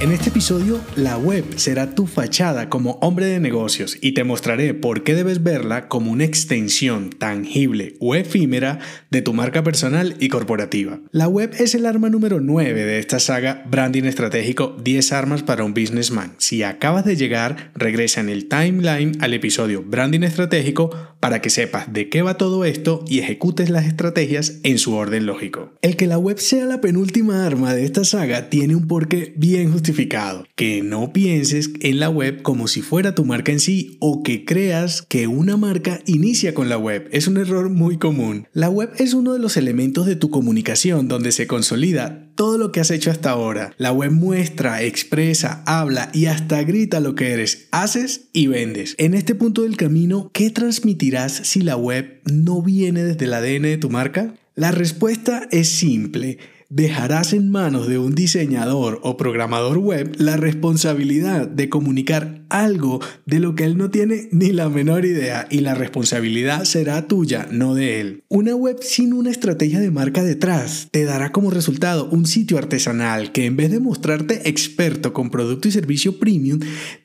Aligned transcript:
En 0.00 0.12
este 0.12 0.30
episodio, 0.30 0.80
la 0.96 1.18
web 1.18 1.44
será 1.56 1.94
tu 1.94 2.06
fachada 2.06 2.70
como 2.70 2.92
hombre 3.02 3.26
de 3.26 3.38
negocios 3.38 3.98
y 4.00 4.12
te 4.12 4.24
mostraré 4.24 4.72
por 4.72 5.04
qué 5.04 5.14
debes 5.14 5.42
verla 5.42 5.88
como 5.88 6.10
una 6.10 6.24
extensión 6.24 7.10
tangible 7.10 7.96
o 8.00 8.14
efímera 8.14 8.78
de 9.10 9.20
tu 9.20 9.34
marca 9.34 9.62
personal 9.62 10.16
y 10.18 10.30
corporativa. 10.30 11.00
La 11.12 11.28
web 11.28 11.54
es 11.58 11.74
el 11.74 11.84
arma 11.84 12.08
número 12.08 12.40
9 12.40 12.82
de 12.82 12.98
esta 12.98 13.20
saga 13.20 13.62
Branding 13.70 14.04
Estratégico 14.04 14.74
10 14.82 15.12
armas 15.12 15.42
para 15.42 15.64
un 15.64 15.74
businessman. 15.74 16.32
Si 16.38 16.62
acabas 16.62 17.04
de 17.04 17.16
llegar, 17.16 17.70
regresa 17.74 18.22
en 18.22 18.30
el 18.30 18.48
timeline 18.48 19.18
al 19.20 19.34
episodio 19.34 19.82
Branding 19.82 20.22
Estratégico 20.22 21.09
para 21.20 21.40
que 21.40 21.50
sepas 21.50 21.92
de 21.92 22.08
qué 22.08 22.22
va 22.22 22.38
todo 22.38 22.64
esto 22.64 23.04
y 23.06 23.18
ejecutes 23.20 23.70
las 23.70 23.86
estrategias 23.86 24.58
en 24.62 24.78
su 24.78 24.94
orden 24.94 25.26
lógico. 25.26 25.72
El 25.82 25.96
que 25.96 26.06
la 26.06 26.18
web 26.18 26.38
sea 26.38 26.64
la 26.64 26.80
penúltima 26.80 27.46
arma 27.46 27.74
de 27.74 27.84
esta 27.84 28.04
saga 28.04 28.48
tiene 28.48 28.74
un 28.74 28.86
porqué 28.86 29.32
bien 29.36 29.70
justificado 29.70 30.46
que 30.56 30.82
no 30.82 31.12
pienses 31.12 31.70
en 31.80 32.00
la 32.00 32.08
web 32.08 32.42
como 32.42 32.66
si 32.66 32.82
fuera 32.82 33.14
tu 33.14 33.24
marca 33.24 33.52
en 33.52 33.60
sí 33.60 33.96
o 34.00 34.22
que 34.22 34.44
creas 34.44 35.02
que 35.02 35.26
una 35.26 35.56
marca 35.56 36.00
inicia 36.06 36.54
con 36.54 36.68
la 36.68 36.78
web. 36.78 37.08
Es 37.12 37.28
un 37.28 37.36
error 37.36 37.68
muy 37.68 37.98
común. 37.98 38.48
La 38.52 38.70
web 38.70 38.90
es 38.98 39.14
uno 39.14 39.32
de 39.32 39.38
los 39.38 39.56
elementos 39.56 40.06
de 40.06 40.16
tu 40.16 40.30
comunicación 40.30 41.08
donde 41.08 41.32
se 41.32 41.46
consolida 41.46 42.29
todo 42.40 42.56
lo 42.56 42.72
que 42.72 42.80
has 42.80 42.90
hecho 42.90 43.10
hasta 43.10 43.32
ahora. 43.32 43.74
La 43.76 43.92
web 43.92 44.12
muestra, 44.12 44.82
expresa, 44.82 45.62
habla 45.66 46.08
y 46.14 46.24
hasta 46.24 46.62
grita 46.62 46.98
lo 46.98 47.14
que 47.14 47.32
eres, 47.32 47.68
haces 47.70 48.30
y 48.32 48.46
vendes. 48.46 48.94
En 48.96 49.12
este 49.12 49.34
punto 49.34 49.60
del 49.60 49.76
camino, 49.76 50.30
¿qué 50.32 50.48
transmitirás 50.48 51.32
si 51.32 51.60
la 51.60 51.76
web 51.76 52.22
no 52.24 52.62
viene 52.62 53.04
desde 53.04 53.26
el 53.26 53.34
ADN 53.34 53.64
de 53.64 53.76
tu 53.76 53.90
marca? 53.90 54.36
La 54.54 54.70
respuesta 54.70 55.48
es 55.50 55.68
simple 55.68 56.38
dejarás 56.70 57.32
en 57.32 57.50
manos 57.50 57.88
de 57.88 57.98
un 57.98 58.14
diseñador 58.14 59.00
o 59.02 59.16
programador 59.16 59.78
web 59.78 60.14
la 60.18 60.36
responsabilidad 60.36 61.48
de 61.48 61.68
comunicar 61.68 62.44
algo 62.48 63.00
de 63.26 63.40
lo 63.40 63.56
que 63.56 63.64
él 63.64 63.76
no 63.76 63.90
tiene 63.90 64.28
ni 64.30 64.52
la 64.52 64.68
menor 64.68 65.04
idea 65.04 65.48
y 65.50 65.60
la 65.60 65.74
responsabilidad 65.74 66.64
será 66.64 67.08
tuya, 67.08 67.48
no 67.50 67.74
de 67.74 68.00
él. 68.00 68.24
Una 68.28 68.54
web 68.54 68.78
sin 68.82 69.12
una 69.12 69.30
estrategia 69.30 69.80
de 69.80 69.90
marca 69.90 70.22
detrás 70.22 70.88
te 70.92 71.04
dará 71.04 71.32
como 71.32 71.50
resultado 71.50 72.08
un 72.08 72.24
sitio 72.24 72.56
artesanal 72.56 73.32
que 73.32 73.46
en 73.46 73.56
vez 73.56 73.70
de 73.70 73.80
mostrarte 73.80 74.48
experto 74.48 75.12
con 75.12 75.30
producto 75.30 75.66
y 75.66 75.72
servicio 75.72 76.18
premium, 76.18 76.60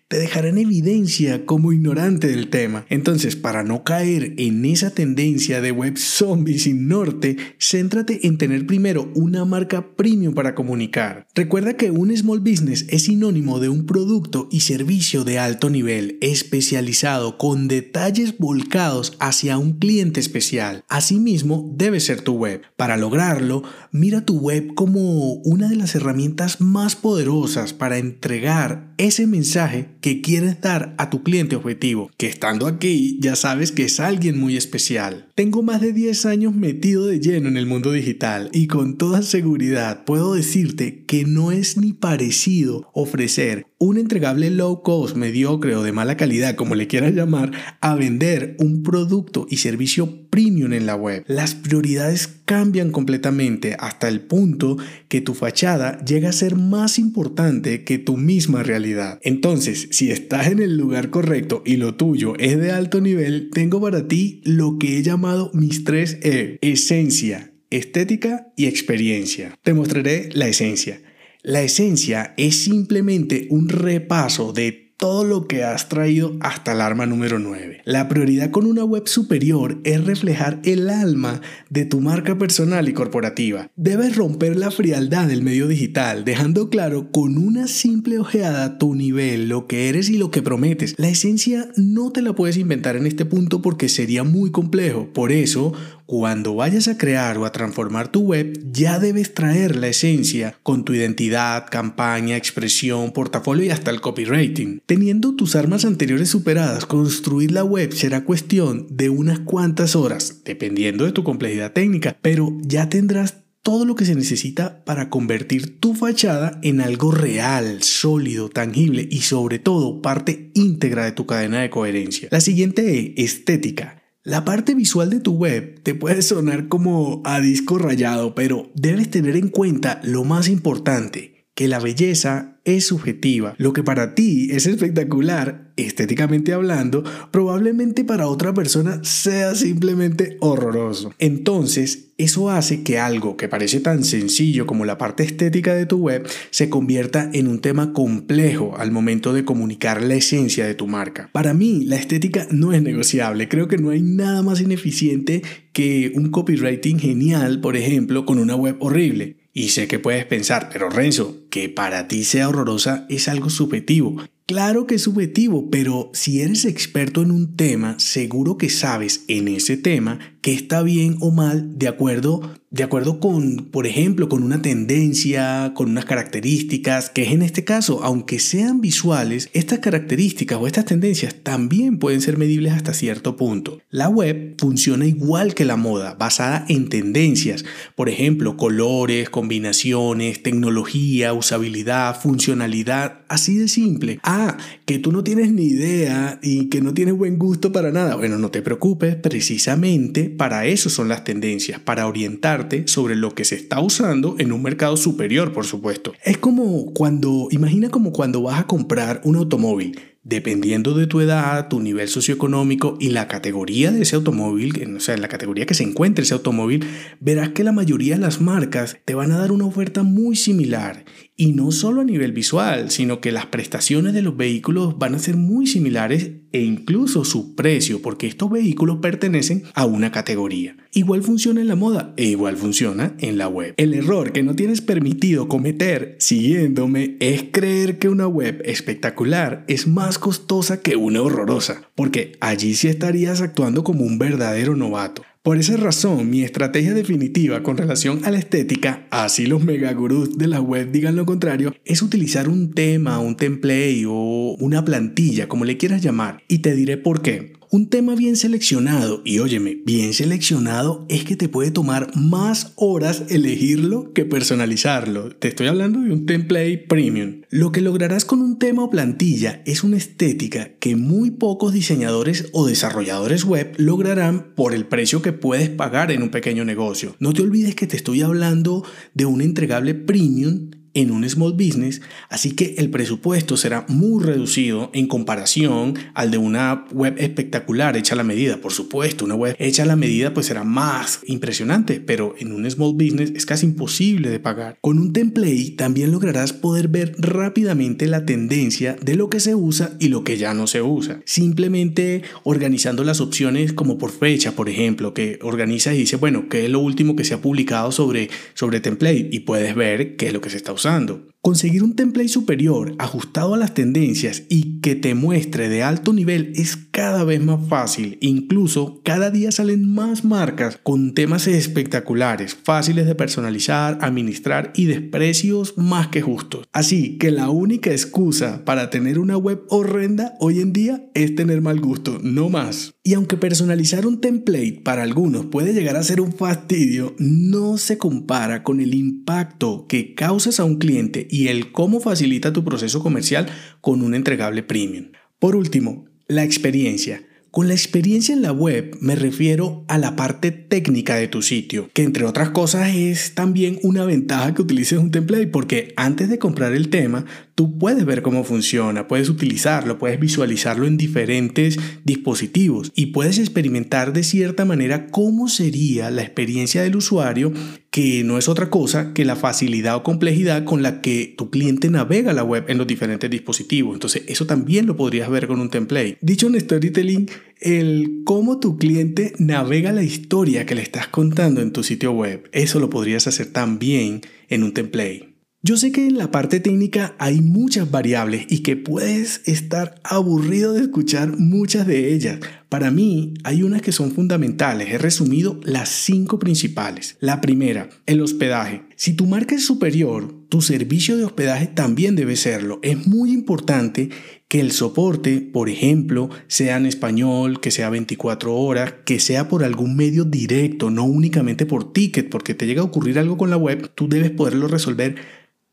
te 0.07 0.19
dejará 0.19 0.49
en 0.49 0.59
evidencia 0.59 1.45
como 1.45 1.73
ignorante 1.73 2.27
del 2.27 2.49
tema. 2.49 2.85
Entonces, 2.89 3.35
para 3.35 3.63
no 3.63 3.83
caer 3.83 4.35
en 4.37 4.63
esa 4.65 4.91
tendencia 4.91 5.61
de 5.61 5.71
web 5.71 5.97
zombie 5.97 6.59
sin 6.59 6.87
norte, 6.87 7.37
céntrate 7.59 8.27
en 8.27 8.37
tener 8.37 8.67
primero 8.67 9.11
una 9.15 9.45
marca 9.45 9.95
premium 9.95 10.35
para 10.35 10.53
comunicar. 10.53 11.25
Recuerda 11.33 11.75
que 11.75 11.89
un 11.89 12.15
small 12.15 12.39
business 12.39 12.85
es 12.89 13.05
sinónimo 13.05 13.59
de 13.59 13.69
un 13.69 13.88
producto 13.88 14.47
y 14.51 14.59
servicio 14.59 15.23
de 15.23 15.39
alto 15.39 15.71
nivel, 15.71 16.19
especializado, 16.21 17.39
con 17.39 17.67
detalles 17.67 18.38
volcados 18.38 19.17
hacia 19.19 19.57
un 19.57 19.73
cliente 19.79 20.19
especial. 20.19 20.83
Asimismo, 20.88 21.73
debe 21.75 21.99
ser 21.99 22.21
tu 22.21 22.33
web. 22.33 22.61
Para 22.77 22.97
lograrlo, 22.97 23.63
mira 23.91 24.23
tu 24.23 24.38
web 24.38 24.75
como 24.75 25.33
una 25.33 25.67
de 25.67 25.77
las 25.77 25.95
herramientas 25.95 26.61
más 26.61 26.95
poderosas 26.95 27.73
para 27.73 27.97
entregar 27.97 28.94
ese 28.97 29.25
mensaje 29.25 29.95
que 30.05 30.21
quieres 30.21 30.61
dar 30.61 30.93
a 30.99 31.09
tu 31.09 31.23
cliente 31.23 31.55
objetivo, 31.55 32.11
que 32.16 32.27
estando 32.27 32.67
aquí 32.67 33.17
ya 33.19 33.35
sabes 33.35 33.71
que 33.71 33.85
es 33.85 33.99
alguien 33.99 34.39
muy 34.39 34.55
especial. 34.55 35.29
Tengo 35.33 35.63
más 35.63 35.81
de 35.81 35.93
10 35.93 36.27
años 36.27 36.53
metido 36.53 37.07
de 37.07 37.19
lleno 37.19 37.49
en 37.49 37.57
el 37.57 37.66
mundo 37.66 37.91
digital 37.91 38.51
y 38.53 38.67
con 38.67 38.99
toda 38.99 39.23
seguridad 39.23 40.05
puedo 40.05 40.35
decirte 40.35 41.05
que 41.07 41.25
no 41.25 41.51
es 41.51 41.77
ni 41.77 41.91
parecido 41.91 42.88
ofrecer 42.94 43.65
un 43.78 43.97
entregable 43.97 44.50
low 44.52 44.81
cost, 44.81 45.16
mediocre 45.18 45.75
o 45.75 45.84
de 45.84 45.91
mala 45.91 46.16
calidad, 46.16 46.56
como 46.56 46.75
le 46.75 46.88
quieras 46.88 47.13
llamar, 47.13 47.52
a 47.81 47.96
vender 47.96 48.56
un 48.59 48.84
producto 48.84 49.47
y 49.50 49.58
servicio 49.58 50.30
premium 50.30 50.74
en 50.74 50.86
la 50.86 50.96
web. 50.96 51.24
Las 51.28 51.56
prioridades 51.56 52.28
cambian 52.46 52.91
completamente 52.91 53.75
hasta 53.78 54.08
el 54.08 54.22
punto 54.22 54.78
que 55.09 55.22
tu 55.22 55.34
fachada 55.34 56.03
llega 56.06 56.30
a 56.30 56.34
ser 56.34 56.56
más 56.56 57.00
importante 57.00 57.84
que 57.84 57.97
tu 57.97 58.16
misma 58.18 58.63
realidad. 58.63 59.19
Entonces, 59.24 59.90
si 59.92 60.12
estás 60.12 60.47
en 60.47 60.59
el 60.59 60.78
lugar 60.78 61.09
correcto 61.09 61.62
y 61.66 61.75
lo 61.75 61.96
tuyo 61.96 62.34
es 62.40 62.57
de 62.57 62.72
alto 62.72 63.02
nivel, 63.02 63.50
tengo 63.52 63.81
para 63.81 64.07
ti 64.07 64.42
lo 64.46 64.78
que 64.78 64.97
he 64.97 65.03
llamado 65.03 65.52
mis 65.53 65.84
tres 65.84 66.18
E, 66.22 66.59
esencia, 66.62 67.52
estética 67.69 68.53
y 68.56 68.66
experiencia. 68.68 69.57
Te 69.63 69.74
mostraré 69.74 70.30
la 70.34 70.47
esencia. 70.47 71.02
La 71.47 71.61
esencia 71.61 72.33
es 72.38 72.63
simplemente 72.63 73.45
un 73.51 73.69
repaso 73.69 74.51
de 74.51 74.85
todo 74.97 75.23
lo 75.23 75.47
que 75.47 75.63
has 75.63 75.89
traído 75.89 76.38
hasta 76.39 76.72
el 76.72 76.81
arma 76.81 77.06
número 77.06 77.38
9. 77.38 77.81
La 77.85 78.07
prioridad 78.07 78.50
con 78.50 78.66
una 78.66 78.83
web 78.83 79.07
superior 79.07 79.79
es 79.83 80.03
reflejar 80.06 80.59
el 80.63 80.89
alma 80.89 81.41
de 81.69 81.85
tu 81.85 82.00
marca 82.00 82.38
personal 82.38 82.88
y 82.88 82.94
corporativa. 82.94 83.69
Debes 83.75 84.16
romper 84.16 84.56
la 84.56 84.72
frialdad 84.72 85.28
del 85.28 85.44
medio 85.44 85.67
digital, 85.67 86.23
dejando 86.25 86.69
claro 86.69 87.11
con 87.11 87.38
una 87.38 87.67
simple 87.67 88.19
ojeada 88.19 88.77
tu 88.77 88.95
nivel, 88.95 89.50
lo 89.50 89.67
que 89.67 89.89
eres 89.89 90.09
y 90.09 90.17
lo 90.17 90.31
que 90.31 90.41
prometes. 90.41 90.95
La 90.97 91.09
esencia 91.09 91.69
no 91.75 92.12
te 92.12 92.22
la 92.22 92.33
puedes 92.33 92.57
inventar 92.57 92.95
en 92.95 93.06
este 93.06 93.25
punto 93.25 93.62
porque 93.62 93.89
sería 93.89 94.23
muy 94.23 94.50
complejo. 94.50 95.09
Por 95.13 95.31
eso, 95.31 95.73
cuando 96.05 96.55
vayas 96.55 96.88
a 96.88 96.97
crear 96.97 97.38
o 97.38 97.45
a 97.45 97.51
transformar 97.51 98.09
tu 98.09 98.21
web, 98.21 98.59
ya 98.71 98.99
debes 98.99 99.33
traer 99.33 99.75
la 99.75 99.88
esencia 99.88 100.57
con 100.63 100.85
tu 100.85 100.93
identidad, 100.93 101.67
campaña, 101.69 102.38
expresión, 102.38 103.11
portafolio 103.11 103.66
y 103.66 103.69
hasta 103.69 103.91
el 103.91 104.01
copywriting. 104.01 104.81
Teniendo 104.85 105.35
tus 105.35 105.55
armas 105.55 105.85
anteriores 105.85 106.29
superadas, 106.29 106.85
construir 106.85 107.51
la 107.51 107.63
web 107.63 107.94
será 107.94 108.23
cuestión 108.23 108.88
de 108.89 109.09
unas 109.09 109.39
cuantas 109.39 109.95
horas, 109.95 110.41
dependiendo 110.44 111.05
de 111.05 111.11
tu 111.11 111.23
complejidad 111.23 111.73
técnica, 111.73 112.17
pero 112.21 112.55
ya 112.61 112.89
tendrás 112.89 113.45
todo 113.65 113.83
lo 113.83 113.95
que 113.95 114.05
se 114.05 114.13
necesita 114.13 114.85
para 114.85 115.09
convertir 115.09 115.79
tu 115.79 115.95
fachada 115.95 116.59
en 116.61 116.81
algo 116.81 117.11
real, 117.11 117.81
sólido, 117.81 118.47
tangible 118.47 119.07
y 119.09 119.21
sobre 119.21 119.57
todo 119.57 120.03
parte 120.03 120.51
íntegra 120.53 121.03
de 121.05 121.13
tu 121.13 121.25
cadena 121.25 121.61
de 121.61 121.71
coherencia. 121.71 122.27
La 122.29 122.41
siguiente 122.41 123.19
es 123.19 123.33
estética. 123.33 124.04
La 124.25 124.44
parte 124.44 124.74
visual 124.74 125.12
de 125.12 125.19
tu 125.19 125.34
web 125.34 125.80
te 125.84 125.94
puede 125.94 126.24
sonar 126.24 126.68
como 126.68 127.22
a 127.25 127.40
disco 127.40 127.78
rayado, 127.78 128.34
pero 128.34 128.72
debes 128.74 129.12
tener 129.12 129.36
en 129.36 129.50
cuenta 129.50 130.02
lo 130.03 130.24
más 130.24 130.50
importante, 130.50 131.34
que 131.55 131.69
la 131.69 131.79
belleza 131.79 132.57
es 132.66 132.85
subjetiva. 132.85 133.55
Lo 133.57 133.71
que 133.71 133.81
para 133.81 134.13
ti 134.13 134.49
es 134.51 134.66
espectacular, 134.66 135.71
estéticamente 135.77 136.51
hablando, 136.51 137.03
probablemente 137.31 138.03
para 138.03 138.27
otra 138.27 138.53
persona 138.53 139.01
sea 139.03 139.56
simplemente 139.56 140.35
horroroso. 140.41 141.13
Entonces, 141.18 142.09
eso 142.18 142.50
hace 142.50 142.83
que 142.83 143.00
algo 143.00 143.38
que 143.38 143.47
parece 143.47 143.80
tan 143.80 144.03
sencillo 144.03 144.65
como 144.65 144.83
la 144.83 144.97
parte 144.97 145.24
estética 145.24 145.74
de 145.75 145.85
tu 145.85 145.97
web 145.97 146.27
se 146.50 146.69
convierta 146.69 147.30
en 147.31 147.47
un 147.47 147.59
tema 147.59 147.94
complejo 147.94 148.75
al 148.77 148.91
momento 148.91 149.31
de 149.31 149.45
comunicar 149.45 150.01
la 150.01 150.15
esencia 150.15 150.65
de 150.65 150.75
tu 150.75 150.88
marca. 150.88 151.30
Para 151.31 151.53
mí, 151.53 151.85
la 151.85 151.95
estética 151.95 152.47
no 152.51 152.74
es 152.74 152.81
negociable. 152.81 153.47
Creo 153.47 153.69
que 153.69 153.77
no 153.77 153.91
hay 153.91 154.01
nada 154.01 154.41
más 154.41 154.59
ineficiente 154.59 155.41
que 155.71 156.12
un 156.15 156.31
copywriting 156.31 157.00
genial, 157.00 157.62
por 157.62 157.77
ejemplo, 157.77 158.25
con 158.25 158.39
una 158.39 158.56
web 158.56 158.75
horrible. 158.80 159.44
Y 159.57 159.69
sé 159.69 159.88
que 159.88 160.00
puedes 160.00 160.25
pensar, 160.25 160.69
pero 160.69 160.90
Renzo, 160.90 161.48
que 161.50 161.69
para 161.69 162.10
ti 162.10 162.25
sea 162.25 162.50
horrorosa 162.50 163.06
es 163.07 163.30
algo 163.30 163.50
subjetivo. 163.50 164.18
Claro 164.46 164.86
que 164.86 164.96
es 164.96 165.04
subjetivo, 165.04 165.69
pero 165.72 166.12
si 166.13 166.42
eres 166.42 166.66
experto 166.66 167.22
en 167.22 167.31
un 167.31 167.56
tema, 167.56 167.98
seguro 167.98 168.57
que 168.57 168.69
sabes 168.69 169.24
en 169.30 169.48
ese 169.48 169.78
tema 169.78 170.19
que 170.42 170.54
está 170.54 170.84
bien 170.84 171.16
o 171.22 171.31
mal 171.31 171.80
de 171.80 171.88
acuerdo 171.88 172.42
de 172.75 172.83
acuerdo 172.83 173.22
con, 173.22 173.69
por 173.72 173.88
ejemplo, 173.88 174.27
con 174.27 174.44
una 174.44 174.62
tendencia, 174.62 175.72
con 175.75 175.92
unas 175.92 176.04
características, 176.04 177.10
que 177.10 177.24
es 177.24 177.31
en 177.31 177.42
este 177.42 177.63
caso, 177.63 178.04
aunque 178.04 178.38
sean 178.38 178.81
visuales, 178.81 179.50
estas 179.54 179.80
características 179.80 180.60
o 180.60 180.68
estas 180.68 180.83
tendencias 180.83 181.36
también 181.42 182.00
pueden 182.00 182.19
ser 182.19 182.38
medibles 182.38 182.74
hasta 182.74 182.94
cierto 182.94 183.38
punto. 183.38 183.80
La 183.92 184.10
web 184.10 184.56
funciona 184.60 185.06
igual 185.06 185.54
que 185.56 185.63
la 185.63 185.77
moda, 185.77 186.16
basada 186.16 186.66
en 186.68 186.89
tendencias, 186.89 187.63
por 187.95 188.10
ejemplo, 188.10 188.57
colores, 188.57 189.30
combinaciones, 189.30 190.44
tecnología, 190.44 191.31
usabilidad, 191.31 192.19
funcionalidad, 192.19 193.19
así 193.30 193.56
de 193.56 193.69
simple. 193.69 194.19
Ah, 194.21 194.57
que 194.86 195.00
tú 195.00 195.13
no 195.13 195.24
tienes 195.24 195.54
ni 195.54 195.68
idea 195.68 196.39
y 196.44 196.66
que 196.66 196.81
no 196.81 196.94
tienes 196.94 197.16
buen 197.16 197.39
gusto 197.39 197.71
para 197.71 197.94
nada. 197.94 198.18
Bueno, 198.18 198.38
no 198.38 198.51
te 198.51 198.62
preocupes, 198.62 199.16
precisamente 199.16 200.30
para 200.30 200.66
eso 200.66 200.89
son 200.89 201.07
las 201.07 201.24
tendencias, 201.24 201.80
para 201.80 202.06
orientarte 202.06 202.64
sobre 202.85 203.15
lo 203.15 203.33
que 203.33 203.45
se 203.45 203.56
está 203.56 203.79
usando 203.79 204.35
en 204.39 204.51
un 204.51 204.62
mercado 204.62 204.97
superior, 204.97 205.53
por 205.53 205.65
supuesto. 205.65 206.13
Es 206.23 206.38
como 206.38 206.94
cuando, 206.94 207.47
imagina 207.51 207.89
como 207.89 208.12
cuando 208.12 208.41
vas 208.41 208.59
a 208.59 208.67
comprar 208.67 209.21
un 209.23 209.35
automóvil. 209.35 210.00
Dependiendo 210.27 210.95
de 210.95 211.06
tu 211.06 211.21
edad, 211.21 211.67
tu 211.67 211.79
nivel 211.79 212.07
socioeconómico 212.07 212.97
y 213.00 213.09
la 213.09 213.27
categoría 213.27 213.91
de 213.91 214.01
ese 214.01 214.15
automóvil, 214.15 214.95
o 214.97 215.00
sea, 215.00 215.13
en 215.13 215.21
la 215.21 215.27
categoría 215.27 215.67
que 215.67 215.75
se 215.75 215.83
encuentre 215.83 216.23
ese 216.23 216.33
automóvil, 216.33 216.83
verás 217.19 217.50
que 217.50 217.63
la 217.63 217.71
mayoría 217.71 218.15
de 218.15 218.21
las 218.21 218.41
marcas 218.41 218.97
te 219.06 219.13
van 219.13 219.31
a 219.31 219.38
dar 219.38 219.51
una 219.51 219.68
oferta 219.68 220.01
muy 220.01 220.35
similar. 220.35 221.06
Y 221.38 221.51
no 221.51 221.71
solo 221.71 222.01
a 222.01 222.06
nivel 222.06 222.31
visual, 222.31 222.89
sino 222.89 223.21
que 223.21 223.31
las 223.31 223.45
prestaciones 223.45 224.13
de 224.13 224.23
los 224.23 224.35
vehículos 224.35 224.97
van 224.97 225.13
a 225.13 225.19
ser 225.19 225.38
muy 225.38 225.68
similares 225.68 226.31
e 226.56 226.62
incluso 226.62 227.25
su 227.25 227.54
precio, 227.54 228.02
porque 228.02 228.28
estos 228.28 228.50
vehículos 228.50 229.00
pertenecen 229.02 229.63
a 229.74 229.86
una 229.86 230.13
categoría. 230.13 230.78
Igual 230.94 231.22
funciona 231.22 231.60
en 231.60 231.68
la 231.68 231.75
moda 231.75 232.13
e 232.16 232.24
igual 232.24 232.56
funciona 232.56 233.13
en 233.19 233.38
la 233.38 233.50
web. 233.50 233.74
El 233.75 233.94
error 233.94 234.31
que 234.31 234.42
no 234.42 234.56
tienes 234.56 234.80
permitido 234.80 235.50
cometer 235.50 236.16
siguiéndome 236.18 237.18
es 237.19 237.44
creer 237.52 238.00
que 238.00 238.07
una 238.07 238.28
web 238.28 238.62
espectacular 238.63 239.66
es 239.68 239.86
más 239.86 240.18
costosa 240.18 240.81
que 240.81 240.96
una 240.96 241.22
horrorosa, 241.22 241.90
porque 241.94 242.38
allí 242.40 242.74
sí 242.74 242.88
estarías 242.88 243.42
actuando 243.42 243.84
como 243.84 244.06
un 244.06 244.18
verdadero 244.18 244.78
novato. 244.78 245.24
Por 245.45 245.59
esa 245.59 245.77
razón, 245.77 246.31
mi 246.31 246.42
estrategia 246.42 246.95
definitiva 246.95 247.62
con 247.62 247.77
relación 247.77 248.25
a 248.25 248.31
la 248.31 248.39
estética, 248.39 249.06
así 249.12 249.45
los 249.45 249.63
megagurús 249.63 250.39
de 250.39 250.47
la 250.47 250.59
web 250.59 250.92
digan 250.92 251.15
lo 251.15 251.27
contrario, 251.27 251.75
es 251.86 252.01
utilizar 252.01 252.50
un 252.50 252.74
tema, 252.74 253.19
un 253.19 253.38
template 253.38 254.06
o 254.07 254.56
una 254.59 254.83
plantilla, 254.83 255.47
como 255.47 255.63
le 255.63 255.77
quieras 255.77 256.01
llamar, 256.01 256.42
y 256.47 256.63
te 256.63 256.74
diré 256.74 256.97
por 256.97 257.21
qué. 257.21 257.53
Un 257.71 257.89
tema 257.89 258.15
bien 258.15 258.35
seleccionado, 258.35 259.21
y 259.25 259.39
óyeme, 259.39 259.81
bien 259.85 260.13
seleccionado 260.13 261.06
es 261.09 261.23
que 261.25 261.35
te 261.35 261.50
puede 261.50 261.71
tomar 261.71 262.15
más 262.15 262.73
horas 262.75 263.23
elegirlo 263.29 264.13
que 264.13 264.23
personalizarlo. 264.25 265.29
Te 265.35 265.47
estoy 265.47 265.67
hablando 265.67 266.00
de 266.00 266.13
un 266.13 266.25
template 266.25 266.85
premium. 266.88 267.41
Lo 267.50 267.71
que 267.71 267.81
lograrás 267.81 268.23
con 268.23 268.41
un 268.41 268.59
tema 268.59 268.83
o 268.83 268.89
plantilla 268.89 269.63
es 269.65 269.83
una 269.83 269.97
estética 269.97 270.71
que 270.79 270.95
muy 270.95 271.31
pocos 271.31 271.73
diseñadores 271.73 272.50
o 272.53 272.67
desarrolladores 272.67 273.45
web 273.45 273.73
lograrán 273.77 274.53
por 274.56 274.73
el 274.73 274.85
precio 274.85 275.21
que 275.21 275.33
puedes 275.33 275.69
pagar 275.69 276.11
en 276.11 276.21
un 276.21 276.29
pequeño 276.29 276.65
negocio. 276.65 277.15
No 277.19 277.33
te 277.33 277.41
olvides 277.41 277.75
que 277.75 277.88
te 277.88 277.97
estoy 277.97 278.21
hablando 278.21 278.83
de 279.13 279.25
un 279.25 279.41
entregable 279.41 279.95
premium 279.95 280.69
en 280.95 281.12
un 281.12 281.30
small 281.30 281.53
business, 281.53 282.01
así 282.30 282.51
que 282.51 282.75
el 282.77 282.89
presupuesto 282.89 283.57
será 283.57 283.86
muy 283.89 284.24
reducido 284.24 284.89
en 284.94 285.07
comparación 285.07 285.94
al 286.13 286.31
de 286.31 286.38
una 286.38 286.86
web 286.92 287.15
espectacular 287.18 287.97
hecha 287.97 288.13
a 288.13 288.18
la 288.18 288.24
medida. 288.24 288.57
Por 288.57 288.71
supuesto, 288.71 289.25
una 289.25 289.36
web 289.36 289.56
hecha 289.59 289.83
a 289.83 289.86
la 289.86 289.97
medida 289.97 290.33
pues 290.33 290.47
será 290.47 290.63
más 290.63 291.19
impresionante, 291.25 292.00
pero 292.00 292.33
en 292.39 292.53
un 292.53 292.69
small 292.71 292.94
business 292.94 293.33
es 293.36 293.45
casi 293.45 293.65
imposible 293.65 294.30
de 294.30 294.39
pagar. 294.39 294.77
Con 294.81 294.97
un 294.97 295.12
template 295.13 295.75
también 295.77 296.12
lograrás 296.12 296.53
poder 296.53 296.88
ver 296.88 297.13
rápidamente 297.18 298.07
la 298.07 298.25
tendencia 298.25 298.95
de 299.01 299.15
lo 299.15 299.30
que 299.30 299.42
se 299.42 299.53
usa 299.53 299.97
y 300.00 300.07
lo 300.07 300.24
que 300.24 300.38
ya 300.38 300.53
no 300.53 300.65
se 300.65 300.81
usa. 300.81 301.21
Simplemente 301.25 302.24
organizando 302.44 303.03
las 303.03 303.19
opciones 303.19 303.74
como 303.74 303.97
por 303.97 304.12
fecha, 304.12 304.53
por 304.53 304.69
ejemplo, 304.69 305.13
que 305.13 305.39
organiza 305.42 305.94
y 305.94 305.97
dice, 305.97 306.15
bueno, 306.15 306.47
¿qué 306.50 306.63
es 306.63 306.71
lo 306.71 306.80
último 306.80 307.18
que 307.18 307.25
se 307.25 307.33
ha 307.33 307.42
publicado 307.42 307.92
sobre, 307.92 308.30
sobre 308.53 308.80
template? 308.80 309.30
Y 309.31 309.42
puedes 309.42 309.75
ver 309.75 310.15
qué 310.15 310.27
es 310.27 310.33
lo 310.33 310.39
que 310.39 310.50
se 310.50 310.56
está 310.56 310.71
usando 310.71 310.84
usando. 310.85 311.34
Conseguir 311.45 311.83
un 311.83 311.95
template 311.95 312.30
superior 312.30 312.95
ajustado 312.97 313.53
a 313.53 313.57
las 313.57 313.75
tendencias 313.75 314.42
y 314.50 314.80
que 314.81 314.95
te 314.95 315.13
muestre 315.13 315.69
de 315.69 315.83
alto 315.83 316.12
nivel 316.12 316.51
es 316.56 316.75
cada 316.75 317.24
vez 317.24 317.39
más 317.39 317.68
fácil. 317.69 318.18
Incluso 318.19 319.00
cada 319.03 319.30
día 319.30 319.51
salen 319.51 319.88
más 319.88 320.25
marcas 320.25 320.80
con 320.81 321.13
temas 321.13 321.45
espectaculares, 321.45 322.56
fáciles 322.56 323.06
de 323.06 323.13
personalizar, 323.13 324.00
administrar 324.01 324.74
y 324.75 324.86
de 324.86 325.01
precios 325.01 325.77
más 325.77 326.07
que 326.07 326.24
justos. 326.24 326.68
Así 326.74 327.19
que 327.19 327.30
la 327.30 327.51
única 327.51 327.92
excusa 327.92 328.65
para 328.65 328.89
tener 328.89 329.19
una 329.19 329.38
web 329.38 329.65
horrenda 329.69 330.33
hoy 330.39 330.62
en 330.62 330.74
día 330.74 331.06
es 331.13 331.36
tener 331.36 331.62
mal 331.62 331.80
gusto, 331.80 332.18
no 332.24 332.50
más. 332.50 332.95
Y 333.03 333.13
aunque 333.13 333.38
personalizar 333.38 334.07
un 334.07 334.19
template 334.19 334.81
para 334.83 335.03
algunos 335.03 335.45
puede 335.45 335.74
llegar 335.74 335.95
a 335.95 336.01
ser 336.01 336.21
un 336.21 336.33
fastidio, 336.33 337.13
no 337.19 337.77
se 337.77 338.00
compara 338.00 338.63
con 338.63 338.80
el 338.80 338.95
impacto 338.95 339.86
que 339.88 340.15
causas 340.15 340.59
a 340.59 340.63
un 340.63 340.77
cliente 340.80 341.27
y 341.35 341.49
el 341.49 341.73
cómo 341.73 341.99
facilita 341.99 342.53
tu 342.53 342.63
proceso 342.63 343.01
comercial 343.01 343.47
con 343.81 344.01
un 344.01 344.15
entregable 344.15 344.63
premium. 344.63 345.07
Por 345.37 345.57
último, 345.57 346.05
la 346.29 346.45
experiencia. 346.45 347.23
Con 347.51 347.67
la 347.67 347.73
experiencia 347.73 348.33
en 348.33 348.41
la 348.41 348.53
web 348.53 348.97
me 349.01 349.15
refiero 349.15 349.83
a 349.89 349.97
la 349.97 350.15
parte 350.15 350.51
técnica 350.51 351.15
de 351.15 351.27
tu 351.27 351.41
sitio, 351.41 351.89
que 351.93 352.03
entre 352.03 352.23
otras 352.23 352.51
cosas 352.51 352.95
es 352.95 353.35
también 353.35 353.79
una 353.83 354.05
ventaja 354.05 354.53
que 354.53 354.61
utilices 354.61 354.97
un 354.97 355.11
template 355.11 355.47
porque 355.47 355.93
antes 355.97 356.29
de 356.29 356.39
comprar 356.39 356.73
el 356.73 356.89
tema 356.89 357.25
tú 357.56 357.78
puedes 357.78 358.06
ver 358.06 358.22
cómo 358.22 358.44
funciona, 358.44 359.07
puedes 359.07 359.30
utilizarlo, 359.30 359.98
puedes 359.98 360.19
visualizarlo 360.19 360.86
en 360.86 360.98
diferentes 360.98 361.80
dispositivos 362.04 362.92
y 362.96 363.07
puedes 363.07 363.40
experimentar 363.40 364.12
de 364.13 364.24
cierta 364.24 364.66
manera 364.66 365.07
cómo 365.07 365.48
sería 365.48 366.12
la 366.12 366.22
experiencia 366.22 366.84
del 366.84 366.98
usuario 366.98 367.54
que 367.90 368.25
no 368.25 368.38
es 368.38 368.50
otra 368.50 368.69
cosa 368.69 369.13
que 369.13 369.24
la 369.24 369.38
facilidad 369.38 369.96
o 369.96 370.04
complejidad 370.04 370.66
con 370.66 370.84
la 370.84 371.00
que 371.00 371.34
tu 371.38 371.50
cliente 371.50 371.90
navega 371.90 372.34
la 372.34 372.44
web 372.44 372.66
en 372.68 372.78
los 372.78 372.88
diferentes 372.88 373.30
dispositivos. 373.30 373.94
Entonces, 373.94 374.24
eso 374.28 374.46
también 374.46 374.86
lo 374.86 374.98
podrías 374.98 375.30
ver 375.30 375.48
con 375.48 375.62
un 375.62 375.69
template. 375.69 376.18
Dicho 376.19 376.48
en 376.48 376.60
storytelling, 376.60 377.30
el 377.62 378.24
cómo 378.25 378.60
tu 378.60 378.78
cliente 378.78 379.31
navega 379.40 379.94
la 379.94 380.04
historia 380.04 380.66
que 380.66 380.75
le 380.75 380.81
estás 380.81 381.07
contando 381.07 381.62
en 381.62 381.72
tu 381.72 381.84
sitio 381.84 382.12
web, 382.12 382.50
eso 382.52 382.81
lo 382.81 382.90
podrías 382.90 383.28
hacer 383.28 383.48
también 383.48 384.19
en 384.50 384.63
un 384.63 384.74
template. 384.74 385.34
Yo 385.67 385.77
sé 385.77 385.91
que 385.91 386.06
en 386.06 386.19
la 386.19 386.29
parte 386.29 386.59
técnica 386.59 387.15
hay 387.17 387.41
muchas 387.41 387.89
variables 387.89 388.45
y 388.50 388.59
que 388.59 388.75
puedes 388.75 389.41
estar 389.45 390.00
aburrido 390.03 390.73
de 390.73 390.81
escuchar 390.81 391.39
muchas 391.39 391.88
de 391.88 392.13
ellas. 392.13 392.38
Para 392.69 392.91
mí 392.91 393.33
hay 393.44 393.63
unas 393.63 393.81
que 393.81 393.92
son 393.92 394.11
fundamentales. 394.11 394.90
He 394.92 394.99
resumido 394.99 395.59
las 395.63 395.90
cinco 395.90 396.37
principales. 396.37 397.18
La 397.19 397.42
primera, 397.42 397.90
el 398.06 398.21
hospedaje. 398.21 398.83
Si 398.95 399.13
tu 399.13 399.25
marca 399.25 399.56
es 399.56 399.66
superior, 399.66 400.35
tu 400.49 400.61
servicio 400.61 401.18
de 401.18 401.23
hospedaje 401.23 401.66
también 401.66 402.16
debe 402.16 402.35
serlo. 402.35 402.80
Es 402.83 403.07
muy 403.07 403.31
importante 403.31 404.11
que 404.47 404.59
el 404.59 404.71
soporte, 404.71 405.42
por 405.42 405.69
ejemplo, 405.69 406.30
sea 406.45 406.78
en 406.78 406.85
español, 406.85 407.59
que 407.59 407.71
sea 407.71 407.90
24 407.90 408.56
horas, 408.56 408.94
que 409.04 409.19
sea 409.19 409.47
por 409.47 409.63
algún 409.63 409.95
medio 409.95 410.25
directo, 410.25 410.92
no 410.92 411.06
únicamente 411.06 411.66
por 411.66 411.92
ticket, 411.92 412.30
porque 412.30 412.54
te 412.54 412.68
llega 412.68 412.81
a 412.81 412.85
ocurrir 412.85 413.18
algo 413.18 413.35
con 413.35 413.49
la 413.49 413.57
web, 413.57 413.90
tú 413.95 414.07
debes 414.07 414.30
poderlo 414.30 414.68
resolver 414.68 415.16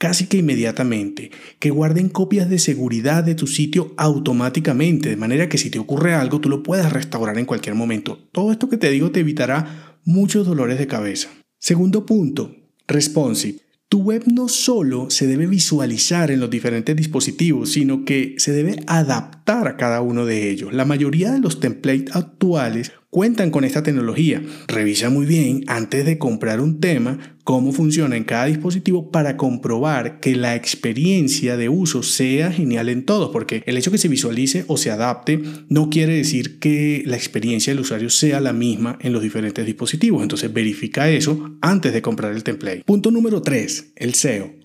casi 0.02 0.26
que 0.26 0.38
inmediatamente, 0.38 1.30
que 1.60 1.70
guarden 1.70 2.08
copias 2.08 2.50
de 2.50 2.58
seguridad 2.58 3.22
de 3.22 3.36
tu 3.36 3.46
sitio 3.46 3.94
automáticamente, 3.96 5.10
de 5.10 5.16
manera 5.16 5.48
que 5.48 5.58
si 5.58 5.70
te 5.70 5.78
ocurre 5.78 6.12
algo 6.12 6.40
tú 6.40 6.48
lo 6.48 6.64
puedas 6.64 6.92
restaurar 6.92 7.38
en 7.38 7.44
cualquier 7.44 7.76
momento. 7.76 8.18
Todo 8.32 8.50
esto 8.50 8.68
que 8.68 8.78
te 8.78 8.90
digo 8.90 9.12
te 9.12 9.20
evitará 9.20 10.00
muchos 10.04 10.44
dolores 10.44 10.80
de 10.80 10.88
cabeza. 10.88 11.28
Segundo 11.60 12.04
punto, 12.04 12.52
responsive. 12.88 13.60
Tu 13.88 14.00
web 14.00 14.24
no 14.26 14.48
solo 14.48 15.08
se 15.08 15.28
debe 15.28 15.46
visualizar 15.46 16.32
en 16.32 16.40
los 16.40 16.50
diferentes 16.50 16.96
dispositivos, 16.96 17.70
sino 17.70 18.04
que 18.04 18.34
se 18.38 18.50
debe 18.50 18.82
adaptar 18.88 19.68
a 19.68 19.76
cada 19.76 20.00
uno 20.00 20.26
de 20.26 20.50
ellos. 20.50 20.72
La 20.72 20.84
mayoría 20.84 21.30
de 21.30 21.38
los 21.38 21.60
templates 21.60 22.16
actuales 22.16 22.90
cuentan 23.10 23.50
con 23.50 23.64
esta 23.64 23.82
tecnología. 23.82 24.42
Revisa 24.66 25.10
muy 25.10 25.26
bien 25.26 25.62
antes 25.66 26.06
de 26.06 26.16
comprar 26.16 26.60
un 26.60 26.80
tema 26.80 27.31
cómo 27.44 27.72
funciona 27.72 28.16
en 28.16 28.24
cada 28.24 28.46
dispositivo 28.46 29.10
para 29.10 29.36
comprobar 29.36 30.20
que 30.20 30.36
la 30.36 30.54
experiencia 30.54 31.56
de 31.56 31.68
uso 31.68 32.02
sea 32.02 32.52
genial 32.52 32.88
en 32.88 33.04
todos, 33.04 33.30
porque 33.30 33.62
el 33.66 33.76
hecho 33.76 33.90
que 33.90 33.98
se 33.98 34.08
visualice 34.08 34.64
o 34.68 34.76
se 34.76 34.90
adapte 34.90 35.42
no 35.68 35.90
quiere 35.90 36.14
decir 36.14 36.58
que 36.58 37.02
la 37.06 37.16
experiencia 37.16 37.72
del 37.72 37.80
usuario 37.80 38.10
sea 38.10 38.40
la 38.40 38.52
misma 38.52 38.98
en 39.00 39.12
los 39.12 39.22
diferentes 39.22 39.66
dispositivos. 39.66 40.22
Entonces 40.22 40.52
verifica 40.52 41.10
eso 41.10 41.56
antes 41.60 41.92
de 41.92 42.02
comprar 42.02 42.32
el 42.32 42.44
template. 42.44 42.84
Punto 42.84 43.10
número 43.10 43.42
3, 43.42 43.92
el 43.96 44.14
SEO. 44.14 44.61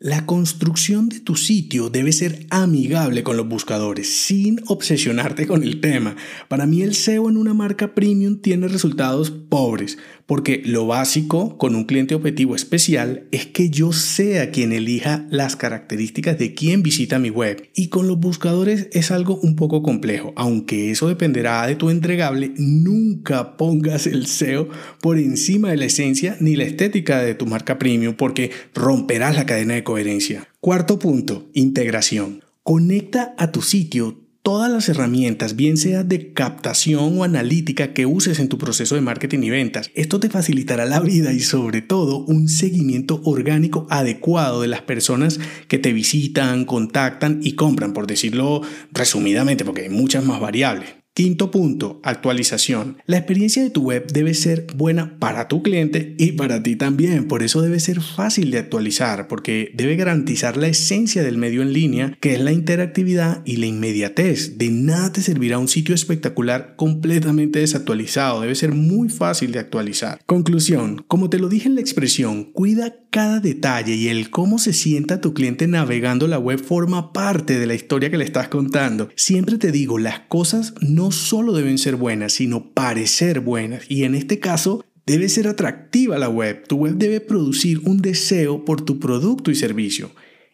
La 0.00 0.26
construcción 0.26 1.08
de 1.08 1.18
tu 1.18 1.34
sitio 1.34 1.90
debe 1.90 2.12
ser 2.12 2.46
amigable 2.50 3.24
con 3.24 3.36
los 3.36 3.48
buscadores, 3.48 4.08
sin 4.08 4.60
obsesionarte 4.68 5.48
con 5.48 5.64
el 5.64 5.80
tema. 5.80 6.14
Para 6.46 6.66
mí 6.66 6.82
el 6.82 6.94
SEO 6.94 7.28
en 7.28 7.36
una 7.36 7.52
marca 7.52 7.96
premium 7.96 8.40
tiene 8.40 8.68
resultados 8.68 9.32
pobres, 9.32 9.98
porque 10.26 10.62
lo 10.64 10.86
básico 10.86 11.58
con 11.58 11.74
un 11.74 11.82
cliente 11.82 12.14
objetivo 12.14 12.54
especial 12.54 13.26
es 13.32 13.46
que 13.46 13.70
yo 13.70 13.92
sea 13.92 14.52
quien 14.52 14.70
elija 14.70 15.26
las 15.30 15.56
características 15.56 16.38
de 16.38 16.54
quien 16.54 16.84
visita 16.84 17.18
mi 17.18 17.30
web. 17.30 17.68
Y 17.74 17.88
con 17.88 18.06
los 18.06 18.20
buscadores 18.20 18.88
es 18.92 19.10
algo 19.10 19.40
un 19.40 19.56
poco 19.56 19.82
complejo, 19.82 20.32
aunque 20.36 20.92
eso 20.92 21.08
dependerá 21.08 21.66
de 21.66 21.74
tu 21.74 21.90
entregable, 21.90 22.52
nunca 22.56 23.56
pongas 23.56 24.06
el 24.06 24.28
SEO 24.28 24.68
por 25.00 25.18
encima 25.18 25.70
de 25.70 25.78
la 25.78 25.86
esencia 25.86 26.36
ni 26.38 26.54
la 26.54 26.64
estética 26.64 27.18
de 27.20 27.34
tu 27.34 27.46
marca 27.46 27.80
premium, 27.80 28.14
porque 28.14 28.52
romperás 28.74 29.34
la 29.34 29.44
cadena 29.44 29.74
de 29.74 29.87
coherencia. 29.88 30.48
Cuarto 30.60 30.98
punto, 30.98 31.48
integración. 31.54 32.44
Conecta 32.62 33.34
a 33.38 33.52
tu 33.52 33.62
sitio 33.62 34.20
todas 34.42 34.70
las 34.70 34.90
herramientas, 34.90 35.56
bien 35.56 35.78
sea 35.78 36.04
de 36.04 36.34
captación 36.34 37.18
o 37.18 37.24
analítica 37.24 37.94
que 37.94 38.04
uses 38.04 38.38
en 38.38 38.50
tu 38.50 38.58
proceso 38.58 38.96
de 38.96 39.00
marketing 39.00 39.38
y 39.44 39.48
ventas. 39.48 39.90
Esto 39.94 40.20
te 40.20 40.28
facilitará 40.28 40.84
la 40.84 41.00
vida 41.00 41.32
y 41.32 41.40
sobre 41.40 41.80
todo 41.80 42.18
un 42.18 42.50
seguimiento 42.50 43.22
orgánico 43.24 43.86
adecuado 43.88 44.60
de 44.60 44.68
las 44.68 44.82
personas 44.82 45.40
que 45.68 45.78
te 45.78 45.94
visitan, 45.94 46.66
contactan 46.66 47.40
y 47.42 47.52
compran, 47.52 47.94
por 47.94 48.06
decirlo 48.06 48.60
resumidamente, 48.92 49.64
porque 49.64 49.84
hay 49.84 49.88
muchas 49.88 50.22
más 50.22 50.38
variables. 50.38 50.97
Quinto 51.18 51.50
punto, 51.50 51.98
actualización. 52.04 52.98
La 53.04 53.16
experiencia 53.16 53.60
de 53.60 53.70
tu 53.70 53.82
web 53.82 54.06
debe 54.12 54.34
ser 54.34 54.68
buena 54.76 55.18
para 55.18 55.48
tu 55.48 55.64
cliente 55.64 56.14
y 56.16 56.30
para 56.30 56.62
ti 56.62 56.76
también. 56.76 57.26
Por 57.26 57.42
eso 57.42 57.60
debe 57.60 57.80
ser 57.80 58.00
fácil 58.00 58.52
de 58.52 58.58
actualizar, 58.58 59.26
porque 59.26 59.72
debe 59.74 59.96
garantizar 59.96 60.56
la 60.56 60.68
esencia 60.68 61.24
del 61.24 61.36
medio 61.36 61.62
en 61.62 61.72
línea, 61.72 62.16
que 62.20 62.34
es 62.34 62.40
la 62.40 62.52
interactividad 62.52 63.42
y 63.44 63.56
la 63.56 63.66
inmediatez. 63.66 64.58
De 64.58 64.70
nada 64.70 65.12
te 65.12 65.20
servirá 65.20 65.58
un 65.58 65.66
sitio 65.66 65.92
espectacular 65.92 66.76
completamente 66.76 67.58
desactualizado. 67.58 68.42
Debe 68.42 68.54
ser 68.54 68.72
muy 68.72 69.08
fácil 69.08 69.50
de 69.50 69.58
actualizar. 69.58 70.20
Conclusión, 70.24 71.04
como 71.08 71.30
te 71.30 71.40
lo 71.40 71.48
dije 71.48 71.66
en 71.66 71.74
la 71.74 71.80
expresión, 71.80 72.44
cuida 72.44 72.94
cada 73.10 73.40
detalle 73.40 73.94
y 73.94 74.06
el 74.06 74.30
cómo 74.30 74.58
se 74.58 74.72
sienta 74.72 75.20
tu 75.20 75.34
cliente 75.34 75.66
navegando 75.66 76.28
la 76.28 76.38
web 76.38 76.62
forma 76.62 77.12
parte 77.12 77.58
de 77.58 77.66
la 77.66 77.74
historia 77.74 78.10
que 78.10 78.18
le 78.18 78.24
estás 78.24 78.46
contando. 78.46 79.08
Siempre 79.16 79.56
te 79.58 79.72
digo, 79.72 79.98
las 79.98 80.20
cosas 80.20 80.74
no 80.80 81.07
solo 81.10 81.52
deben 81.52 81.78
ser 81.78 81.96
buenas, 81.96 82.34
sino 82.34 82.72
parecer 82.72 83.40
buenas. 83.40 83.84
Y 83.88 84.04
en 84.04 84.14
este 84.14 84.38
caso, 84.38 84.84
debe 85.06 85.28
ser 85.28 85.48
atractiva 85.48 86.18
la 86.18 86.28
web. 86.28 86.64
Tu 86.66 86.76
web 86.76 86.94
debe 86.96 87.20
producir 87.20 87.80
un 87.84 88.02
deseo 88.02 88.64
por 88.64 88.82
tu 88.82 88.98
producto 89.00 89.50
y 89.50 89.54
servicio. 89.54 90.10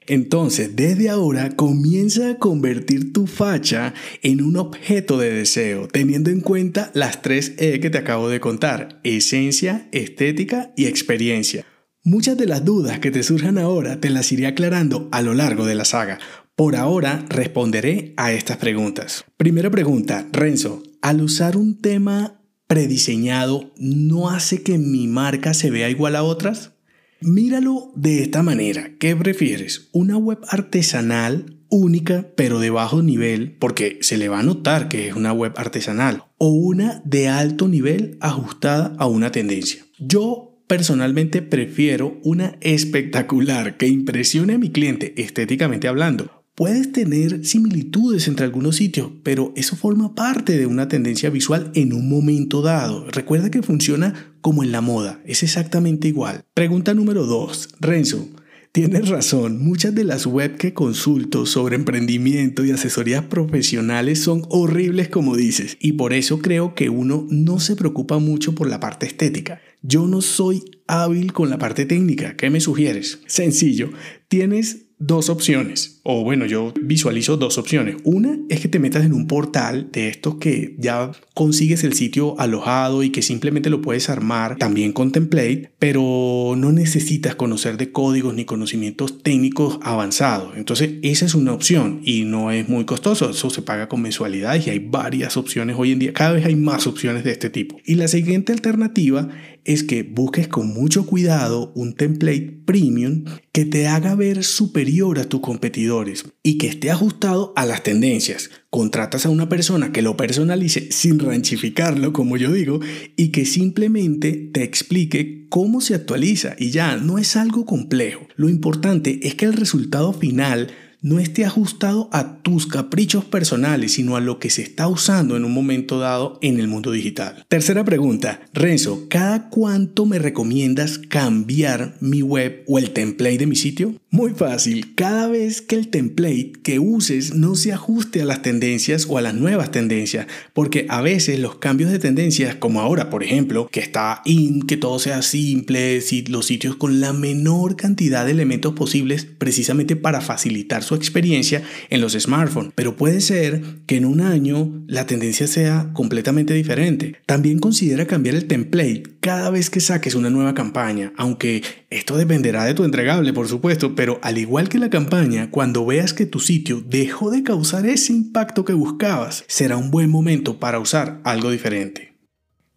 Entonces, 0.07 0.77
desde 0.77 1.09
ahora 1.09 1.57
comienza 1.57 2.31
a 2.31 2.39
convertir 2.39 3.13
tu 3.13 3.27
facha 3.27 3.95
en 4.23 4.43
un 4.43 4.57
objeto 4.57 5.19
de 5.19 5.33
deseo, 5.33 5.89
teniendo 5.89 6.31
en 6.31 6.41
cuenta 6.41 6.91
las 6.95 7.23
tres 7.23 7.55
E 7.57 7.81
que 7.81 7.91
te 7.91 7.99
acabo 7.99 8.29
de 8.29 8.41
contar, 8.41 9.01
esencia, 9.03 9.89
estética 9.93 10.73
y 10.77 10.87
experiencia. 10.87 11.65
Muchas 12.05 12.37
de 12.37 12.47
las 12.47 12.67
dudas 12.67 12.99
que 12.99 13.11
te 13.11 13.23
surjan 13.23 13.57
ahora 13.57 13.99
te 13.99 14.11
las 14.11 14.31
iré 14.31 14.47
aclarando 14.47 15.09
a 15.11 15.23
lo 15.23 15.33
largo 15.33 15.65
de 15.65 15.75
la 15.75 15.87
saga. 15.87 16.19
Por 16.57 16.77
ahora 16.77 17.25
responderé 17.29 18.15
a 18.17 18.33
estas 18.33 18.59
preguntas. 18.59 19.25
Primera 19.37 19.71
pregunta, 19.71 20.29
Renzo, 20.31 20.85
al 21.03 21.21
usar 21.21 21.57
un 21.57 21.81
tema 21.81 22.41
prediseñado, 22.69 23.73
¿no 23.77 24.31
hace 24.31 24.63
que 24.63 24.79
mi 24.79 25.09
marca 25.09 25.53
se 25.53 25.73
vea 25.73 25.91
igual 25.91 26.15
a 26.15 26.23
otras? 26.23 26.75
Míralo 27.21 27.91
de 27.97 28.23
esta 28.23 28.45
manera. 28.45 28.97
¿Qué 29.01 29.17
prefieres? 29.17 29.89
¿Una 29.93 30.17
web 30.17 30.39
artesanal 30.49 31.59
única 31.71 32.31
pero 32.37 32.61
de 32.61 32.71
bajo 32.71 33.03
nivel 33.03 33.57
porque 33.59 33.99
se 34.03 34.17
le 34.17 34.29
va 34.29 34.39
a 34.39 34.45
notar 34.45 34.89
que 34.89 35.09
es 35.09 35.17
una 35.17 35.33
web 35.33 35.55
artesanal 35.57 36.23
o 36.39 36.51
una 36.51 37.03
de 37.05 37.27
alto 37.27 37.67
nivel 37.67 38.17
ajustada 38.21 38.95
a 38.99 39.07
una 39.09 39.33
tendencia? 39.33 39.85
Yo 39.99 40.63
personalmente 40.69 41.43
prefiero 41.43 42.21
una 42.23 42.59
espectacular 42.61 43.77
que 43.77 43.89
impresione 43.89 44.55
a 44.55 44.59
mi 44.59 44.71
cliente 44.71 45.21
estéticamente 45.21 45.89
hablando. 45.89 46.44
Puedes 46.57 46.93
tener 46.93 47.45
similitudes 47.45 48.29
entre 48.29 48.45
algunos 48.45 48.77
sitios, 48.77 49.11
pero 49.25 49.53
eso 49.57 49.75
forma 49.75 50.15
parte 50.15 50.57
de 50.57 50.67
una 50.67 50.87
tendencia 50.87 51.29
visual 51.29 51.73
en 51.75 51.93
un 51.93 52.09
momento 52.09 52.63
dado. 52.63 53.11
Recuerda 53.11 53.51
que 53.51 53.65
funciona 53.65 54.35
como 54.41 54.63
en 54.63 54.71
la 54.71 54.81
moda, 54.81 55.21
es 55.27 55.43
exactamente 55.43 56.07
igual. 56.07 56.45
Pregunta 56.55 56.95
número 56.95 57.27
2. 57.27 57.71
Renzo, 57.81 58.29
Tienes 58.71 59.09
razón, 59.09 59.65
muchas 59.65 59.95
de 59.95 60.03
las 60.03 60.27
web 60.27 60.57
que 60.57 60.75
consulto 60.75 61.47
sobre 61.47 61.77
emprendimiento 61.77 62.65
y 62.65 62.73
asesorías 62.73 63.25
profesionales 63.25 64.21
son 64.21 64.43
horribles 64.49 65.09
como 65.09 65.37
dices, 65.37 65.77
y 65.79 65.93
por 65.93 66.13
eso 66.13 66.41
creo 66.41 66.75
que 66.75 66.89
uno 66.89 67.25
no 67.31 67.61
se 67.61 67.77
preocupa 67.77 68.19
mucho 68.19 68.57
por 68.57 68.69
la 68.69 68.81
parte 68.81 69.07
estética. 69.07 69.61
Yo 69.83 70.09
no 70.09 70.23
soy 70.23 70.65
hábil 70.89 71.33
con 71.33 71.51
la 71.51 71.59
parte 71.59 71.87
técnica, 71.87 72.37
¿qué 72.37 72.51
me 72.51 72.59
sugieres? 72.59 73.21
Sencillo, 73.27 73.91
tienes 74.27 74.84
dos 74.99 75.29
opciones, 75.29 76.01
o 76.03 76.23
bueno, 76.23 76.47
yo 76.47 76.73
visualizo 76.81 77.37
dos 77.37 77.59
opciones. 77.59 77.97
Una 78.05 78.39
es 78.49 78.61
que 78.61 78.69
te 78.69 78.79
metas 78.79 79.05
en 79.05 79.13
un 79.13 79.27
portal 79.27 79.89
de 79.93 80.09
estos 80.09 80.37
que 80.37 80.77
ya 80.79 81.13
consigues 81.35 81.85
el 81.85 81.95
sitio 81.95 82.39
alojado 82.39 83.03
y 83.03 83.11
que 83.11 83.23
simplemente 83.23 83.71
lo 83.71 83.83
puedes 83.83 84.09
armar 84.09 84.57
también 84.57 84.93
con 84.93 85.13
template, 85.13 85.73
pero 85.79 86.55
no 86.57 86.73
necesitas 86.73 87.35
conocer 87.35 87.77
de 87.77 87.93
códigos 87.93 88.35
ni 88.35 88.45
conocimientos 88.45 89.23
técnicos 89.23 89.79
avanzados. 89.83 90.57
Entonces, 90.57 90.95
esa 91.03 91.27
es 91.27 91.35
una 91.35 91.53
opción 91.53 92.01
y 92.05 92.25
no 92.25 92.51
es 92.51 92.69
muy 92.69 92.85
costoso, 92.85 93.31
eso 93.31 93.51
se 93.51 93.63
paga 93.63 93.89
con 93.89 94.03
mensualidades 94.03 94.67
y 94.67 94.71
hay 94.71 94.79
varias 94.79 95.37
opciones 95.37 95.77
hoy 95.79 95.93
en 95.93 95.99
día, 95.99 96.13
cada 96.13 96.33
vez 96.33 96.47
hay 96.47 96.57
más 96.57 96.87
opciones 96.87 97.25
de 97.25 97.33
este 97.33 97.51
tipo. 97.51 97.81
Y 97.85 97.97
la 97.97 98.09
siguiente 98.09 98.53
alternativa 98.53 99.29
es 99.65 99.83
que 99.83 100.03
busques 100.03 100.49
con 100.49 100.69
mucho 100.69 101.07
cuidado 101.07 101.73
un 101.75 101.95
template 101.95 102.63
premium 102.65 103.25
que 103.53 103.65
te 103.65 103.87
haga 103.87 104.15
ver 104.15 104.45
superior 104.45 105.19
a 105.19 105.29
tus 105.29 105.41
competidores 105.41 106.25
y 106.43 106.59
que 106.59 106.67
esté 106.67 106.91
ajustado 106.91 107.53
a 107.57 107.67
las 107.67 107.83
tendencias. 107.83 108.51
Contratas 108.71 109.27
a 109.27 109.31
una 109.31 109.49
persona 109.49 109.93
que 109.93 110.03
lo 110.03 110.17
personalice 110.17 110.91
sin 110.91 111.19
ranchificarlo, 111.19 112.13
como 112.13 112.37
yo 112.37 112.53
digo, 112.53 112.81
y 113.17 113.29
que 113.29 113.47
simplemente 113.47 114.51
te 114.53 114.63
explique 114.63 115.47
cómo 115.49 115.81
se 115.81 115.95
actualiza 115.95 116.57
y 116.59 116.71
ya, 116.71 116.97
no 116.97 117.19
es 117.19 117.37
algo 117.37 117.65
complejo. 117.65 118.27
Lo 118.37 118.49
importante 118.49 119.21
es 119.23 119.35
que 119.35 119.47
el 119.47 119.53
resultado 119.53 120.13
final 120.13 120.69
no 121.05 121.19
esté 121.19 121.45
ajustado 121.45 122.09
a 122.13 122.39
tus 122.39 122.67
caprichos 122.67 123.27
personales, 123.27 123.93
sino 123.93 124.17
a 124.17 124.23
lo 124.23 124.39
que 124.39 124.49
se 124.49 124.63
está 124.63 124.89
usando 124.89 125.37
en 125.37 125.45
un 125.45 125.53
momento 125.53 125.99
dado 125.99 126.39
en 126.41 126.59
el 126.59 126.67
mundo 126.67 126.93
digital. 126.93 127.45
Tercera 127.49 127.85
pregunta, 127.85 128.41
Renzo, 128.55 129.07
¿cada 129.11 129.51
cuánto 129.51 130.07
me 130.07 130.19
recomiendas 130.19 130.97
cambiar 130.97 131.95
mi 132.01 132.23
web 132.23 132.65
o 132.67 132.79
el 132.79 132.93
template 132.93 133.37
de 133.37 133.47
mi 133.47 133.55
sitio? 133.55 133.95
Muy 134.15 134.31
fácil, 134.31 134.95
cada 134.95 135.27
vez 135.27 135.61
que 135.61 135.75
el 135.75 135.89
template 135.89 136.53
que 136.63 136.79
uses 136.79 137.35
no 137.35 137.57
se 137.57 137.73
ajuste 137.73 138.23
a 138.23 138.25
las 138.25 138.43
tendencias 138.43 139.07
o 139.09 139.19
a 139.19 139.23
las 139.23 139.35
nuevas 139.35 139.73
tendencias, 139.73 140.29
porque 140.53 140.87
a 140.89 141.03
veces 141.03 141.41
los 141.41 141.57
cambios 141.57 141.91
de 141.91 141.99
tendencias, 141.99 142.55
como 142.55 142.81
ahora 142.81 143.11
por 143.11 143.25
ejemplo, 143.25 143.69
que 143.73 143.81
está 143.81 144.23
in, 144.25 144.63
que 144.63 144.77
todo 144.77 145.01
sea 145.01 145.21
simple, 145.23 146.01
los 146.29 146.47
sitios 146.47 146.77
con 146.77 147.01
la 147.01 147.13
menor 147.13 147.75
cantidad 147.75 148.25
de 148.25 148.31
elementos 148.31 148.75
posibles 148.75 149.25
precisamente 149.25 149.97
para 149.97 150.21
facilitar 150.21 150.85
su 150.85 150.95
experiencia 150.95 151.65
en 151.91 152.01
los 152.01 152.13
smartphones, 152.13 152.71
pero 152.77 152.95
puede 152.95 153.21
ser 153.21 153.63
que 153.87 153.97
en 153.97 154.05
un 154.05 154.21
año 154.21 154.85
la 154.87 155.07
tendencia 155.07 155.49
sea 155.49 155.91
completamente 155.93 156.55
diferente. 156.55 157.17
También 157.27 157.59
considera 157.59 158.07
cambiar 158.07 158.37
el 158.37 158.47
template 158.47 159.03
cada 159.19 159.51
vez 159.51 159.71
que 159.71 159.81
saques 159.81 160.15
una 160.15 160.31
nueva 160.31 160.55
campaña, 160.55 161.13
aunque 161.17 161.63
esto 161.91 162.17
dependerá 162.17 162.65
de 162.65 162.75
tu 162.75 162.85
entregable, 162.85 163.33
por 163.33 163.49
supuesto, 163.49 163.95
pero 164.05 164.19
al 164.21 164.37
igual 164.37 164.69
que 164.69 164.79
la 164.79 164.91
campaña, 164.91 165.51
cuando 165.51 165.87
veas 165.87 166.13
que 166.13 166.27
tu 166.27 166.39
sitio 166.39 166.85
dejó 166.87 167.31
de 167.31 167.43
causar 167.43 167.87
ese 167.87 168.13
impacto 168.13 168.63
que 168.63 168.75
buscabas, 168.75 169.45
será 169.49 169.79
un 169.79 169.91
buen 169.91 170.11
momento 170.11 170.61
para 170.61 170.79
usar 170.79 171.23
algo 171.25 171.51
diferente. 171.51 172.13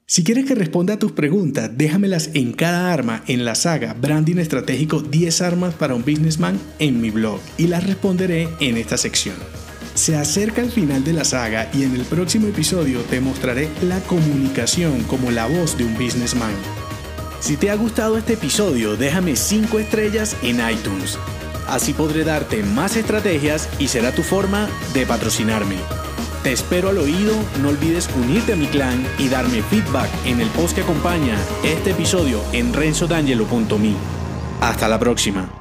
Si 0.06 0.24
quieres 0.24 0.46
que 0.46 0.56
responda 0.56 0.94
a 0.94 1.00
tus 1.00 1.12
preguntas, 1.12 1.70
déjamelas 1.78 2.30
en 2.34 2.54
cada 2.54 2.94
arma 2.94 3.26
en 3.28 3.44
la 3.44 3.56
saga 3.56 3.94
Branding 3.94 4.38
Estratégico 4.38 5.02
10 5.02 5.42
armas 5.42 5.74
para 5.74 5.96
un 5.96 6.04
businessman 6.04 6.58
en 6.80 7.02
mi 7.02 7.10
blog 7.10 7.42
y 7.58 7.68
las 7.68 7.86
responderé 7.86 8.48
en 8.62 8.78
esta 8.78 8.96
sección. 8.96 9.36
Se 9.96 10.16
acerca 10.16 10.62
el 10.62 10.72
final 10.72 11.04
de 11.04 11.12
la 11.12 11.26
saga 11.26 11.70
y 11.74 11.84
en 11.84 11.94
el 11.94 12.06
próximo 12.06 12.48
episodio 12.48 13.02
te 13.02 13.20
mostraré 13.20 13.68
la 13.82 14.00
comunicación 14.00 15.04
como 15.10 15.30
la 15.32 15.46
voz 15.46 15.78
de 15.78 15.84
un 15.84 15.94
businessman. 15.96 16.54
Si 17.40 17.56
te 17.56 17.70
ha 17.70 17.76
gustado 17.76 18.18
este 18.18 18.34
episodio, 18.34 18.98
déjame 18.98 19.36
5 19.36 19.80
estrellas 19.80 20.36
en 20.42 20.60
iTunes. 20.70 21.18
Así 21.68 21.94
podré 21.94 22.24
darte 22.24 22.64
más 22.64 22.96
estrategias 22.96 23.70
y 23.78 23.90
será 23.90 24.12
tu 24.12 24.24
forma 24.24 24.68
de 24.94 25.06
patrocinarme. 25.06 25.76
Te 26.44 26.52
espero 26.52 26.90
al 26.90 26.98
oído, 26.98 27.34
no 27.62 27.70
olvides 27.70 28.10
unirte 28.16 28.54
a 28.54 28.56
mi 28.56 28.68
clan 28.68 29.06
y 29.20 29.28
darme 29.28 29.62
feedback 29.62 30.10
en 30.26 30.40
el 30.40 30.48
post 30.50 30.76
que 30.76 30.82
acompaña 30.82 31.36
este 31.64 31.92
episodio 31.92 32.42
en 32.54 32.74
renzodangelo.me. 32.74 33.96
Hasta 34.62 34.88
la 34.88 34.98
próxima. 34.98 35.57